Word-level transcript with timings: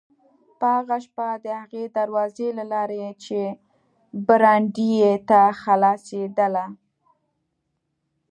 په 0.59 0.67
هغه 0.77 0.97
شپه 1.05 1.27
د 1.45 1.47
هغې 1.61 1.83
دروازې 1.97 2.47
له 2.57 2.63
لارې 2.73 3.05
چې 3.23 3.39
برنډې 4.27 4.93
ته 5.29 5.39
خلاصېدله. 5.61 6.65